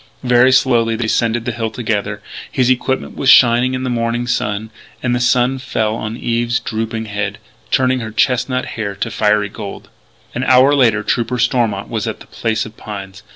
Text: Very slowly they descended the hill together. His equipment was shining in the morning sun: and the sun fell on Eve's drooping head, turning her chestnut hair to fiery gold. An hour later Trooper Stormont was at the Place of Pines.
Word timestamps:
Very 0.23 0.51
slowly 0.51 0.95
they 0.95 1.03
descended 1.03 1.45
the 1.45 1.51
hill 1.51 1.69
together. 1.69 2.23
His 2.51 2.71
equipment 2.71 3.15
was 3.15 3.29
shining 3.29 3.75
in 3.75 3.83
the 3.83 3.89
morning 3.91 4.25
sun: 4.25 4.71
and 5.03 5.13
the 5.13 5.19
sun 5.19 5.59
fell 5.59 5.95
on 5.95 6.17
Eve's 6.17 6.59
drooping 6.59 7.05
head, 7.05 7.37
turning 7.69 7.99
her 7.99 8.09
chestnut 8.09 8.65
hair 8.65 8.95
to 8.95 9.11
fiery 9.11 9.49
gold. 9.49 9.89
An 10.33 10.43
hour 10.45 10.73
later 10.73 11.03
Trooper 11.03 11.37
Stormont 11.37 11.87
was 11.87 12.07
at 12.07 12.19
the 12.19 12.25
Place 12.25 12.65
of 12.65 12.75
Pines. 12.77 13.21